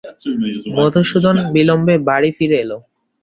[0.75, 2.71] মধুসূদন বিলম্বে বাড়ি ফিরে এল।